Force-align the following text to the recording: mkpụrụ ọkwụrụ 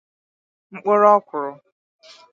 mkpụrụ 0.73 1.07
ọkwụrụ 1.17 1.51